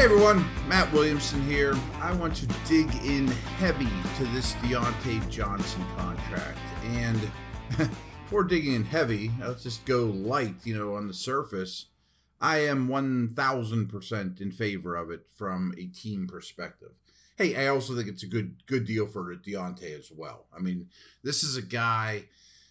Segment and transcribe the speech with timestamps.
[0.00, 1.76] Hey everyone, Matt Williamson here.
[2.00, 3.26] I want to dig in
[3.58, 6.58] heavy to this Diontae Johnson contract.
[6.84, 7.20] And
[8.24, 11.88] before digging in heavy, let's just go light, you know, on the surface.
[12.40, 16.98] I am 1000% in favor of it from a team perspective.
[17.36, 20.46] Hey, I also think it's a good good deal for Diontae as well.
[20.56, 20.88] I mean,
[21.22, 22.24] this is a guy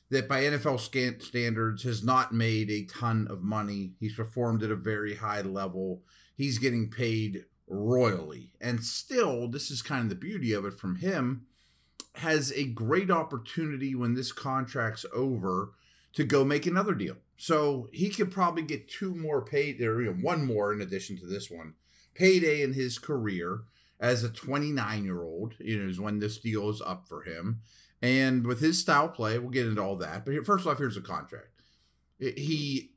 [0.09, 0.79] that by NFL
[1.21, 3.91] standards has not made a ton of money.
[3.99, 6.01] He's performed at a very high level
[6.39, 8.53] he's getting paid royally.
[8.61, 11.47] And still, this is kind of the beauty of it from him,
[12.15, 15.73] has a great opportunity when this contract's over
[16.13, 17.17] to go make another deal.
[17.35, 21.17] So he could probably get two more paid, or you know, one more in addition
[21.17, 21.73] to this one,
[22.15, 23.63] payday in his career
[23.99, 25.55] as a 29 year old.
[25.59, 27.59] You know, is when this deal is up for him.
[28.01, 30.25] And with his style play, we'll get into all that.
[30.25, 31.49] But first off, here's the contract.
[32.17, 32.93] He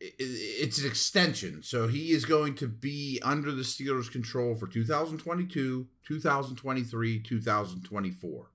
[0.00, 1.62] it's an extension.
[1.62, 8.50] So he is going to be under the Steelers' control for 2022, 2023, 2024.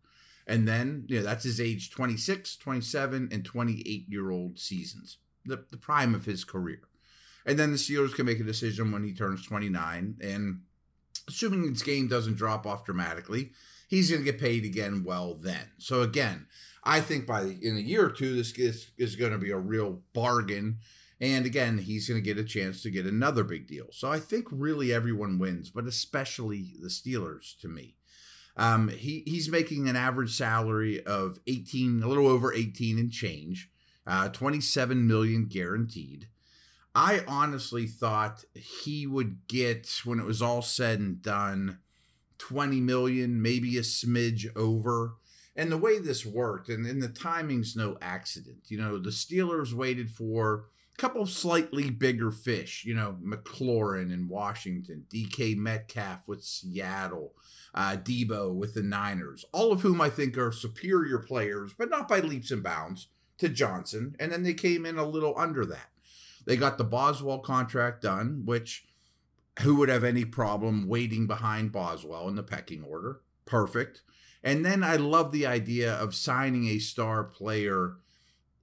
[0.47, 5.77] And then, yeah, that's his age 26, 27, and 28 year old seasons, the, the
[5.77, 6.81] prime of his career.
[7.45, 10.17] And then the Steelers can make a decision when he turns 29.
[10.21, 10.61] And
[11.27, 13.51] assuming his game doesn't drop off dramatically,
[13.87, 15.71] he's going to get paid again well then.
[15.77, 16.47] So again,
[16.83, 19.57] I think by in a year or two, this is, is going to be a
[19.57, 20.79] real bargain
[21.21, 23.87] and again, he's going to get a chance to get another big deal.
[23.91, 27.95] So I think really everyone wins, but especially the Steelers to me.
[28.57, 33.69] Um, he he's making an average salary of 18, a little over 18 and change,
[34.07, 36.27] uh, 27 million guaranteed.
[36.93, 41.79] I honestly thought he would get when it was all said and done
[42.37, 45.15] 20 million, maybe a smidge over.
[45.57, 48.63] And the way this worked, and, and the timing's no accident.
[48.67, 50.67] You know, the Steelers waited for
[50.97, 57.33] couple of slightly bigger fish, you know, McLaurin in Washington, DK Metcalf with Seattle,
[57.73, 62.07] uh, Deebo with the Niners, all of whom I think are superior players, but not
[62.07, 63.07] by leaps and bounds
[63.37, 64.15] to Johnson.
[64.19, 65.89] And then they came in a little under that.
[66.45, 68.85] They got the Boswell contract done, which
[69.61, 73.21] who would have any problem waiting behind Boswell in the pecking order?
[73.45, 74.01] Perfect.
[74.43, 77.95] And then I love the idea of signing a star player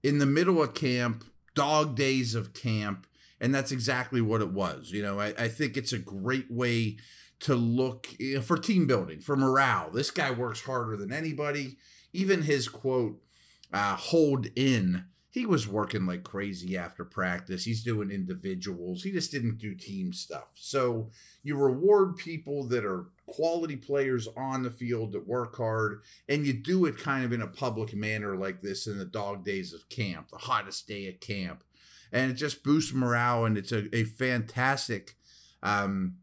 [0.03, 3.06] in the middle of camp dog days of camp.
[3.40, 4.92] And that's exactly what it was.
[4.92, 6.98] You know, I, I think it's a great way
[7.40, 9.91] to look you know, for team building, for morale.
[9.91, 11.76] This guy works harder than anybody.
[12.12, 13.20] Even his quote,
[13.72, 17.64] uh, hold in, he was working like crazy after practice.
[17.64, 19.02] He's doing individuals.
[19.02, 20.52] He just didn't do team stuff.
[20.56, 21.10] So
[21.42, 26.53] you reward people that are quality players on the field that work hard, and you
[26.53, 29.88] do it kind of in a public manner like this in the dog days of
[29.88, 31.65] camp, the hottest day of camp.
[32.12, 35.16] And it just boosts morale, and it's a, a fantastic,
[35.62, 36.16] um,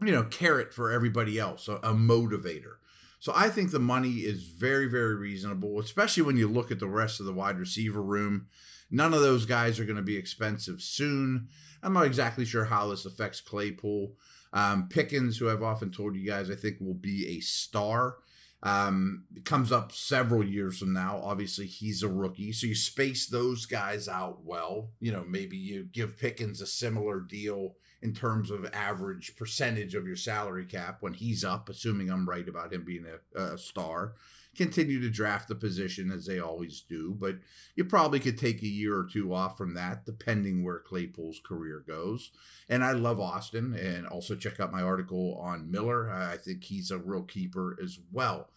[0.00, 2.76] you know, carrot for everybody else, a, a motivator.
[3.18, 6.88] So I think the money is very, very reasonable, especially when you look at the
[6.88, 8.46] rest of the wide receiver room.
[8.90, 11.48] None of those guys are going to be expensive soon.
[11.82, 14.14] I'm not exactly sure how this affects Claypool.
[14.52, 18.16] Um, Pickens, who I've often told you guys, I think will be a star.
[18.62, 21.20] Um, comes up several years from now.
[21.22, 24.90] Obviously, he's a rookie, so you space those guys out well.
[25.00, 30.06] You know, maybe you give Pickens a similar deal in terms of average percentage of
[30.06, 34.14] your salary cap when he's up, assuming I'm right about him being a, a star.
[34.56, 37.36] continue to draft the position as they always do, but
[37.76, 41.84] you probably could take a year or two off from that, depending where Claypool's career
[41.86, 42.30] goes.
[42.68, 46.10] And I love Austin, and also check out my article on Miller.
[46.10, 48.50] I think he's a real keeper as well.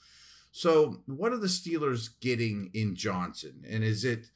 [0.52, 3.66] So, what are the Steelers getting in Johnson?
[3.68, 4.28] And is it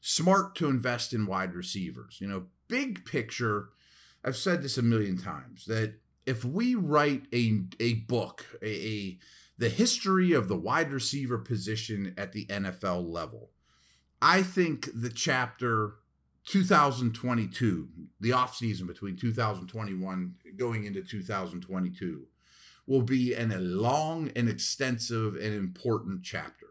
[0.00, 2.18] smart to invest in wide receivers?
[2.20, 3.68] You know, big picture,
[4.28, 5.94] I've said this a million times that
[6.26, 9.18] if we write a, a book, a, a
[9.56, 13.52] the history of the wide receiver position at the NFL level,
[14.20, 15.94] I think the chapter
[16.44, 17.88] 2022,
[18.20, 22.26] the offseason between 2021 going into 2022,
[22.86, 26.67] will be an, a long and extensive and important chapter.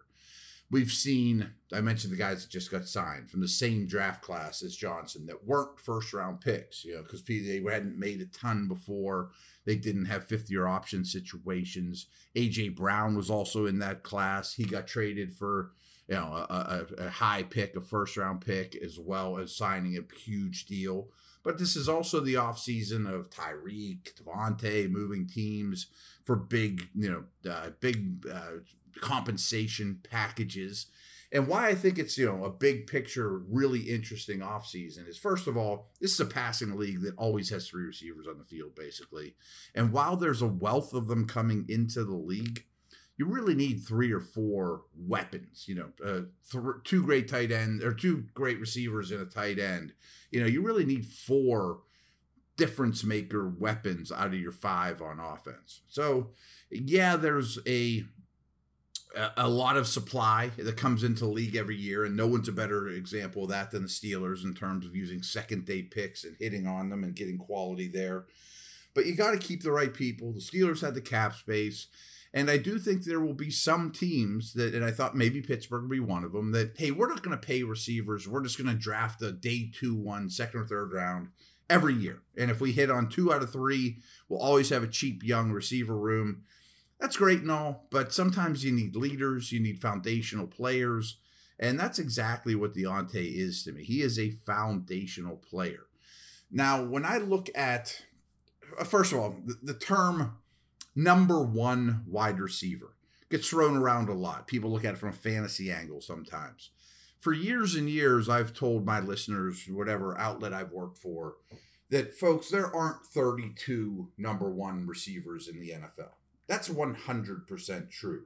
[0.69, 4.62] We've seen, I mentioned the guys that just got signed from the same draft class
[4.62, 8.68] as Johnson that weren't first round picks, you know, because they hadn't made a ton
[8.68, 9.30] before.
[9.66, 12.08] They didn't have fifth year option situations.
[12.36, 14.54] AJ Brown was also in that class.
[14.54, 15.72] He got traded for,
[16.10, 19.98] you know, a, a, a high pick, a first round pick, as well as signing
[19.98, 21.08] a huge deal.
[21.48, 25.88] But this is also the offseason of Tyreek, Davante moving teams
[26.26, 28.60] for big, you know, uh, big uh,
[29.00, 30.88] compensation packages.
[31.32, 35.48] And why I think it's, you know, a big picture, really interesting offseason is first
[35.48, 38.76] of all, this is a passing league that always has three receivers on the field,
[38.76, 39.38] basically.
[39.74, 42.66] And while there's a wealth of them coming into the league,
[43.18, 45.66] you really need three or four weapons.
[45.68, 46.22] You know, uh,
[46.52, 49.94] th- two great tight end or two great receivers and a tight end.
[50.31, 51.80] You know, you really need four
[52.58, 55.81] difference maker weapons out of your five on offense.
[55.88, 56.31] So,
[56.69, 58.04] yeah, there's a
[59.36, 62.88] a lot of supply that comes into league every year, and no one's a better
[62.88, 66.68] example of that than the Steelers in terms of using second day picks and hitting
[66.68, 68.25] on them and getting quality there.
[68.94, 70.34] But you got to keep the right people.
[70.34, 71.88] The Steelers had the cap space.
[72.33, 75.83] And I do think there will be some teams that, and I thought maybe Pittsburgh
[75.83, 78.27] would be one of them, that, hey, we're not going to pay receivers.
[78.27, 81.29] We're just going to draft a day two, one, second or third round
[81.69, 82.21] every year.
[82.38, 83.97] And if we hit on two out of three,
[84.27, 86.44] we'll always have a cheap young receiver room.
[87.00, 91.18] That's great and all, but sometimes you need leaders, you need foundational players.
[91.59, 93.83] And that's exactly what Diontae is to me.
[93.83, 95.85] He is a foundational player.
[96.51, 98.03] Now, when I look at,
[98.79, 100.38] uh, first of all, the, the term
[100.98, 102.96] number one wide receiver.
[103.30, 104.48] Gets thrown around a lot.
[104.48, 106.72] People look at it from a fantasy angle sometimes.
[107.20, 111.36] For years and years, I've told my listeners, whatever outlet I've worked for,
[111.90, 116.14] that folks, there aren't 32 number one receivers in the NFL.
[116.48, 118.24] That's 100% true.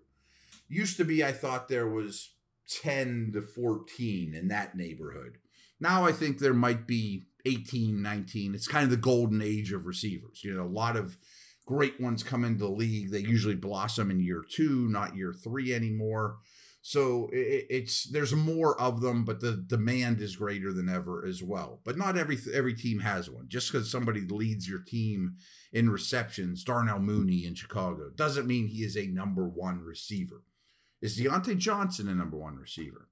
[0.70, 2.32] Used to be, I thought there was
[2.70, 5.40] 10 to 14 in that neighborhood.
[5.80, 8.56] Now I think there might be 18, 19.
[8.56, 10.44] It's kind of the golden age of receivers.
[10.44, 11.18] You know, a lot of
[11.66, 13.12] great ones come into the league.
[13.12, 16.38] They usually blossom in year two, not year three anymore.
[16.82, 21.44] So it, it's there's more of them, but the demand is greater than ever as
[21.44, 21.80] well.
[21.84, 23.46] But not every every team has one.
[23.48, 25.36] Just because somebody leads your team
[25.72, 30.44] in receptions, Darnell Mooney in Chicago, doesn't mean he is a number one receiver.
[31.02, 33.10] Is Diontae Johnson a number one receiver?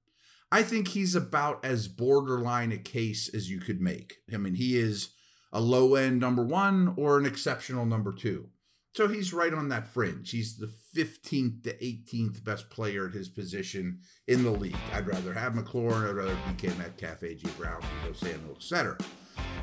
[0.51, 4.15] I think he's about as borderline a case as you could make.
[4.33, 5.09] I mean, he is
[5.51, 8.49] a low end number one or an exceptional number two.
[8.95, 10.31] So he's right on that fringe.
[10.31, 14.75] He's the 15th to 18th best player at his position in the league.
[14.93, 18.97] I'd rather have McLaurin, I'd rather DK Metcalf, AJ Brown, Deebo Samuel, etc.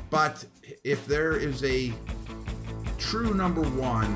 [0.09, 0.45] But
[0.83, 1.91] if there is a
[2.97, 4.13] true number one,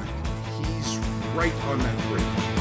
[0.64, 0.98] he's
[1.36, 2.61] right on that fringe.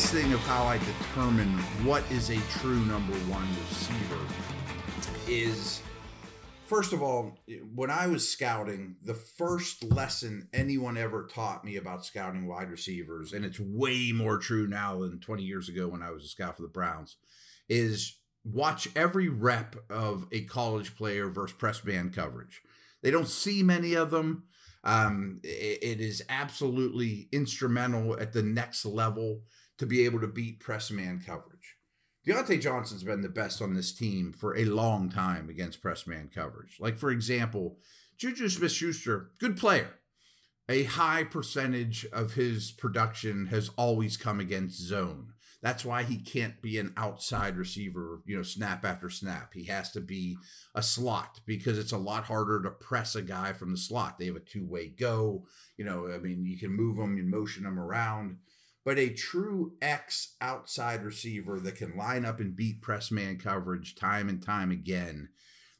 [0.00, 1.48] biggest thing of how I determine
[1.84, 4.18] what is a true number one receiver
[5.28, 5.82] is
[6.64, 7.36] first of all,
[7.74, 13.34] when I was scouting, the first lesson anyone ever taught me about scouting wide receivers,
[13.34, 16.56] and it's way more true now than 20 years ago when I was a scout
[16.56, 17.16] for the Browns,
[17.68, 22.62] is watch every rep of a college player versus press man coverage.
[23.02, 24.44] They don't see many of them.
[24.82, 29.42] Um, it, it is absolutely instrumental at the next level
[29.80, 31.76] to be able to beat press man coverage.
[32.26, 36.28] Diontae Johnson's been the best on this team for a long time against press man
[36.32, 36.76] coverage.
[36.78, 37.78] Like, for example,
[38.18, 39.94] Juju Smith Schuster, good player.
[40.68, 45.32] A high percentage of his production has always come against zone.
[45.62, 49.54] That's why he can't be an outside receiver, you know, snap after snap.
[49.54, 50.36] He has to be
[50.74, 54.18] a slot because it's a lot harder to press a guy from the slot.
[54.18, 55.46] They have a two way go.
[55.78, 58.36] You know, I mean, you can move them and motion them around.
[58.90, 63.94] But a true X outside receiver that can line up and beat press man coverage
[63.94, 65.28] time and time again,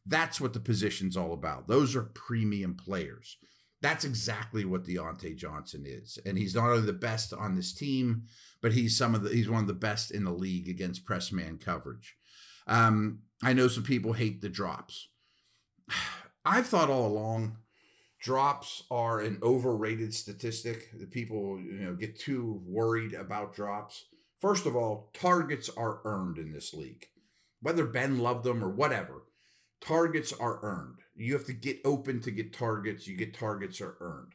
[0.07, 1.67] that's what the position's all about.
[1.67, 3.37] Those are premium players.
[3.83, 6.21] That's exactly what Diontae Johnson is.
[6.25, 8.27] And he's not only the best on this team,
[8.63, 11.33] but he's some of the he's one of the best in the league against press
[11.33, 12.15] man coverage.
[12.69, 15.09] Um, I know some people hate the drops.
[16.45, 17.57] I've thought all along
[18.21, 20.91] drops are an overrated statistic.
[20.99, 24.05] The people, you know, get too worried about drops.
[24.39, 27.07] First of all, targets are earned in this league.
[27.61, 29.25] Whether Ben loved them or whatever,
[29.81, 31.01] targets are earned.
[31.15, 33.07] You have to get open to get targets.
[33.07, 34.33] You get targets are earned.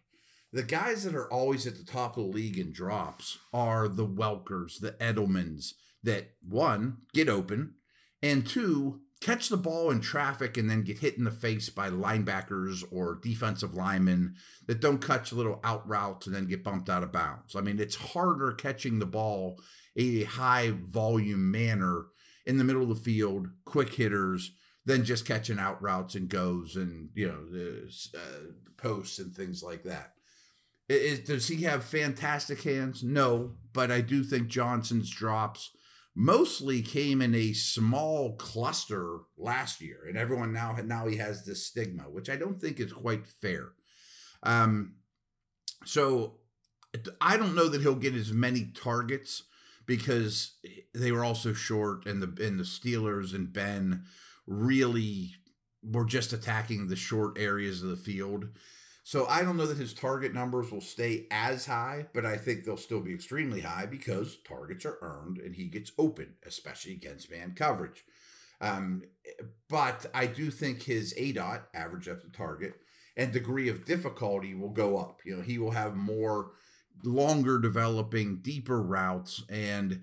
[0.51, 4.07] The guys that are always at the top of the league in drops are the
[4.07, 5.73] Welkers, the Edelmans,
[6.03, 7.75] that one, get open,
[8.21, 11.89] and two, catch the ball in traffic and then get hit in the face by
[11.89, 14.36] linebackers or defensive linemen
[14.67, 17.55] that don't catch little out routes and then get bumped out of bounds.
[17.55, 19.60] I mean, it's harder catching the ball
[19.95, 22.07] a high volume manner
[22.45, 24.51] in the middle of the field, quick hitters
[24.86, 29.63] than just catching out routes and goes and you know the uh, posts and things
[29.63, 30.13] like that.
[30.88, 33.03] Is, does he have fantastic hands?
[33.03, 35.75] No, but I do think Johnson's drops
[36.15, 41.65] mostly came in a small cluster last year, and everyone now now he has this
[41.65, 43.74] stigma, which I don't think is quite fair.
[44.41, 44.95] Um,
[45.84, 46.39] so
[47.19, 49.43] I don't know that he'll get as many targets
[49.86, 50.53] because
[50.93, 54.05] they were also short, and the and the Steelers and Ben
[54.48, 55.31] really
[55.84, 58.48] were just attacking the short areas of the field.
[59.07, 62.63] So I don't know that his target numbers will stay as high, but I think
[62.63, 67.29] they'll still be extremely high because targets are earned and he gets open, especially against
[67.29, 68.03] man coverage.
[68.59, 69.03] Um,
[69.69, 72.74] but I do think his ADOT, average depth of target,
[73.15, 75.19] and degree of difficulty will go up.
[75.24, 76.53] You know, he will have more
[77.03, 80.01] longer developing, deeper routes, and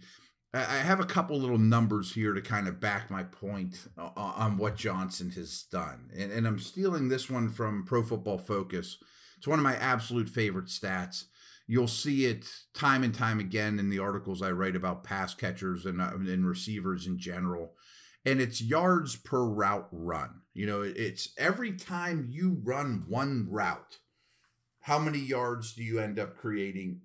[0.54, 4.76] I have a couple little numbers here to kind of back my point on what
[4.76, 6.10] Johnson has done.
[6.14, 8.98] And, and I'm stealing this one from Pro Football Focus.
[9.38, 11.24] It's one of my absolute favorite stats.
[11.66, 15.86] You'll see it time and time again in the articles I write about pass catchers
[15.86, 17.72] and, uh, and receivers in general.
[18.26, 20.42] And it's yards per route run.
[20.52, 24.00] You know, it's every time you run one route,
[24.80, 27.00] how many yards do you end up creating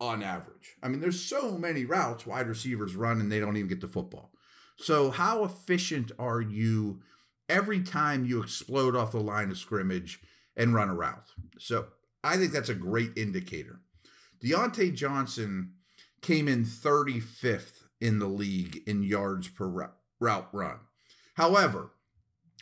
[0.00, 0.76] on average.
[0.82, 3.88] I mean, there's so many routes wide receivers run and they don't even get the
[3.88, 4.30] football.
[4.76, 7.00] So, how efficient are you
[7.48, 10.20] every time you explode off the line of scrimmage
[10.56, 11.30] and run a route?
[11.58, 11.86] So,
[12.22, 13.80] I think that's a great indicator.
[14.42, 15.72] Diontae Johnson
[16.22, 20.78] came in 35th in the league in yards per route run.
[21.34, 21.90] However,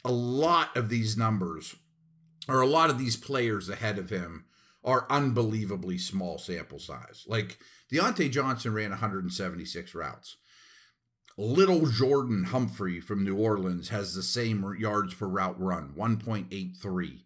[0.05, 1.77] a lot of these numbers,
[2.49, 4.46] or a lot of these players ahead of him,
[4.87, 7.25] are unbelievably small sample size.
[7.27, 7.59] Like
[7.93, 10.37] Diontae Johnson ran 176 routes.
[11.37, 17.25] Little Jordan Humphrey from New Orleans has the same yards per route run, 1.83,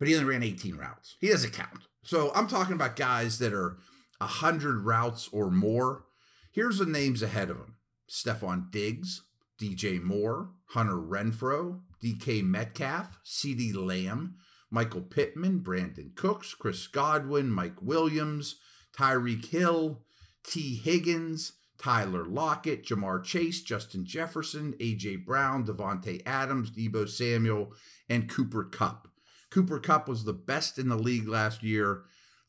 [0.00, 1.16] but he only ran 18 routes.
[1.20, 1.84] He doesn't count.
[2.02, 3.78] So I'm talking about guys that are
[4.18, 6.06] 100 routes or more.
[6.50, 7.76] Here's the names ahead of him
[8.10, 9.22] Stefon Diggs,
[9.60, 14.36] DJ Moore, Hunter Renfrow, DK Metcalf, CeeDee Lamb,
[14.70, 18.56] Michael Pittman, Brandin Cooks, Chris Godwin, Mike Williams,
[18.96, 20.02] Tyreek Hill,
[20.42, 25.16] Tee Higgins, Tyler Lockett, Ja'Marr Chase, Justin Jefferson, A.J.
[25.16, 27.74] Brown, Davante Adams, Deebo Samuel,
[28.08, 29.08] and Cooper Kupp.
[29.50, 32.04] Cooper Kupp was the best in the league last year,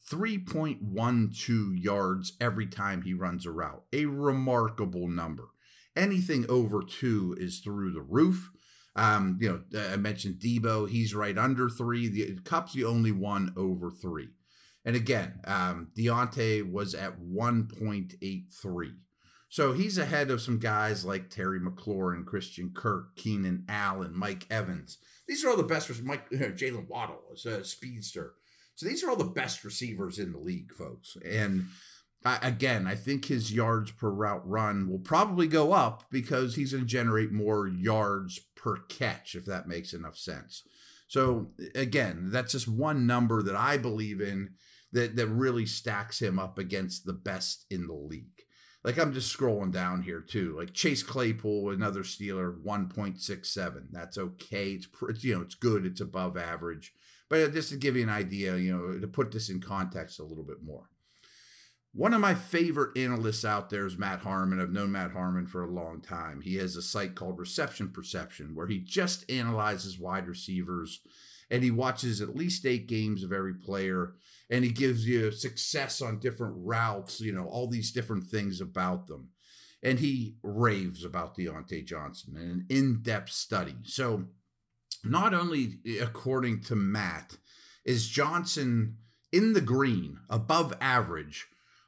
[0.10, 3.84] 3.12 yards every time he runs a route.
[3.92, 5.50] A remarkable number.
[5.96, 8.52] Anything over two is through the roof.
[8.98, 12.08] Um, you know, I mentioned Deebo; he's right under three.
[12.08, 14.30] The Kupp's the only one over three.
[14.88, 18.94] And again, um, Diontae was at 1.83.
[19.50, 24.98] So he's ahead of some guys like Terry McLaurin, Christian Kirk, Keenan Allen, Mike Evans.
[25.28, 25.92] These are all the best.
[26.04, 28.36] Mike Jaylen Waddle is a speedster.
[28.76, 31.18] So these are all the best receivers in the league, folks.
[31.26, 31.66] And
[32.24, 36.72] I, again, I think his yards per route run will probably go up because he's
[36.72, 40.64] going to generate more yards per catch, if that makes enough sense.
[41.08, 44.56] So again, that's just one number that I believe in
[44.92, 48.44] that that really stacks him up against the best in the league.
[48.84, 50.56] Like I'm just scrolling down here too.
[50.58, 53.88] Like Chase Claypool, another Steeler, 1.67.
[53.92, 54.80] That's okay.
[54.80, 55.86] It's you know it's good.
[55.86, 56.94] It's above average.
[57.30, 60.20] But uh, just to give you an idea, you know, to put this in context
[60.20, 60.90] a little bit more.
[61.98, 64.62] One of my favorite analysts out there is Matt Harmon.
[64.62, 66.42] I've known Matt Harmon for a long time.
[66.42, 71.02] He has a site called Reception Perception where he just analyzes wide receivers
[71.50, 74.14] and he watches at least eight games of every player
[74.48, 79.08] and he gives you success on different routes, you know, all these different things about
[79.08, 79.30] them.
[79.82, 83.74] And he raves about Diontae Johnson in an in depth study.
[83.86, 84.26] So,
[85.04, 87.38] not only according to Matt,
[87.84, 88.98] is Johnson
[89.32, 91.48] in the green, above average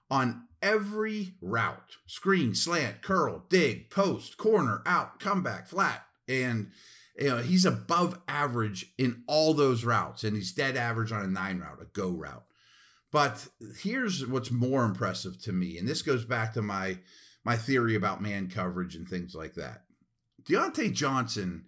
[0.09, 6.05] on every route screen, slant, curl, dig, post, corner, out, comeback, flat.
[6.27, 6.71] And
[7.17, 11.27] you know, he's above average in all those routes, and he's dead average on a
[11.27, 12.45] nine route, a go route.
[13.11, 13.47] But
[13.81, 16.99] here's what's more impressive to me, and this goes back to my
[17.43, 19.83] my theory about man coverage and things like that.
[20.43, 21.65] Diontae Johnson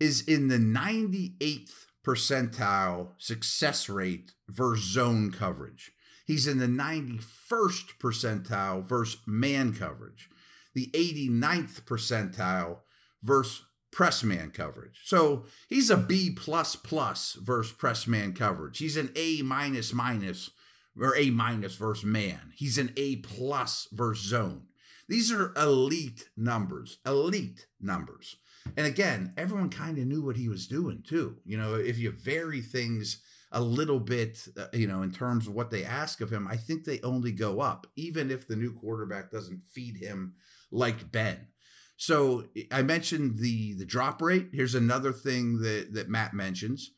[0.00, 5.92] is in the 98th percentile success rate versus zone coverage.
[6.24, 10.28] He's in the 91st percentile versus man coverage,
[10.74, 12.78] the 89th percentile
[13.22, 13.62] versus
[13.92, 15.02] press man coverage.
[15.04, 18.78] So he's a B plus plus versus press man coverage.
[18.78, 20.50] He's an A minus minus
[21.00, 22.52] or A minus versus man.
[22.56, 24.62] He's an A plus versus zone.
[25.08, 28.36] These are elite numbers, elite numbers.
[28.76, 31.36] And again, everyone kind of knew what he was doing too.
[31.44, 33.20] You know, if you vary things
[33.54, 36.56] a little bit, uh, you know, in terms of what they ask of him, I
[36.56, 40.34] think they only go up, even if the new quarterback doesn't feed him
[40.70, 41.46] like Ben.
[41.96, 44.48] So I mentioned the the drop rate.
[44.52, 46.90] Here's another thing that that Matt mentions.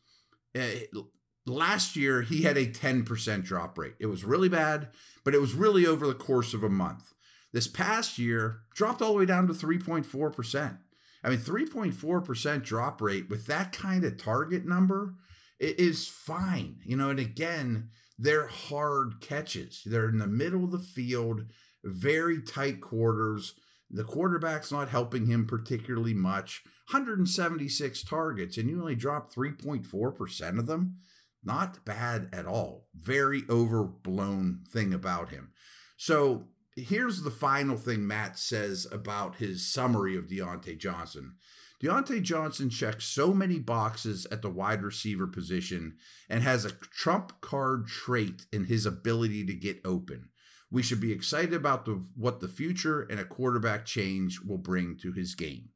[0.59, 0.99] Uh,
[1.45, 3.95] last year he had a 10% drop rate.
[4.01, 4.89] It was really bad,
[5.23, 7.13] but it was really over the course of a month.
[7.53, 10.79] This past year dropped all the way down to 3.4%.
[11.23, 15.15] I mean, 3.4% drop rate with that kind of target number
[15.59, 16.81] is fine.
[16.85, 19.83] You know, and again, they're hard catches.
[19.85, 21.47] They're in the middle of the field,
[21.85, 23.55] very tight quarters.
[23.91, 26.63] The quarterback's not helping him particularly much.
[26.91, 30.99] 176 targets, and you only drop 3.4% of them.
[31.45, 32.89] Not bad at all.
[32.95, 35.53] Very overblown thing about him.
[35.97, 41.37] So here's the final thing Matt says about his summary of Diontae Johnson.
[41.83, 45.97] Diontae Johnson checks so many boxes at the wide receiver position
[46.29, 50.31] and has a trump card trait in his ability to get open.
[50.71, 54.97] We should be excited about the, what the future and a quarterback change will bring
[55.03, 55.69] to his game.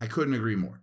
[0.00, 0.80] I couldn't agree more.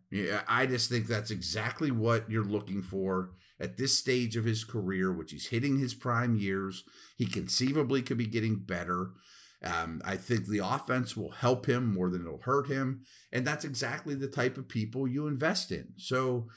[0.47, 5.11] I just think that's exactly what you're looking for at this stage of his career,
[5.11, 6.83] which he's hitting his prime years.
[7.17, 9.11] He conceivably could be getting better.
[9.63, 13.01] Um, I think the offense will help him more than it'll hurt him.
[13.31, 15.93] And that's exactly the type of people you invest in.
[15.97, 16.47] So,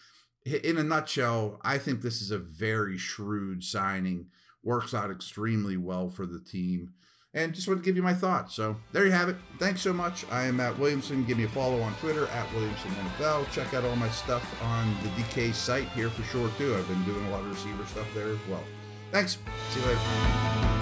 [0.45, 4.27] in a nutshell, I think this is a very shrewd signing.
[4.63, 6.95] Works out extremely well for the team.
[7.35, 8.55] And just want to give you my thoughts.
[8.55, 9.37] So there you have it.
[9.59, 10.25] Thanks so much.
[10.31, 11.25] I am Matt Williamson.
[11.25, 13.51] Give me a follow on Twitter at Williamson NFL.
[13.53, 16.75] Check out all my stuff on the DK site here for sure too.
[16.75, 18.65] I've been doing a lot of receiver stuff there as well.
[19.13, 19.39] Thanks.
[19.71, 20.78] See you later.